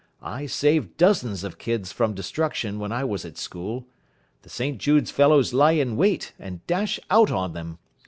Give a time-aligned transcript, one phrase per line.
[0.23, 3.85] I saved dozens of kids from destruction when I was at school.
[4.41, 7.77] The St Jude's fellows lie in wait, and dash out on them.